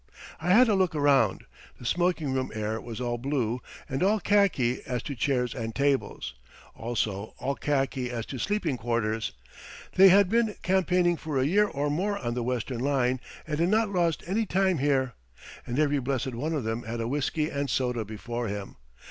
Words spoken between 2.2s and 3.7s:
room air was all blue,